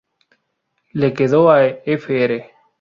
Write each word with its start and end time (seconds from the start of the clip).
Le 0.93 1.13
quedó 1.13 1.51
a 1.51 1.61
fr. 1.85 2.43